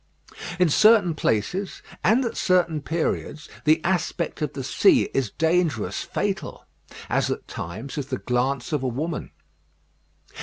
In 0.57 0.67
certain 0.69 1.13
places, 1.13 1.83
and 2.03 2.25
at 2.25 2.35
certain 2.35 2.81
periods, 2.81 3.47
the 3.65 3.79
aspect 3.83 4.41
of 4.41 4.53
the 4.53 4.63
sea 4.63 5.11
is 5.13 5.29
dangerous 5.29 6.01
fatal; 6.01 6.65
as 7.07 7.29
at 7.29 7.47
times 7.47 7.99
is 7.99 8.07
the 8.07 8.17
glance 8.17 8.73
of 8.73 8.81
a 8.81 8.87
woman. 8.87 9.29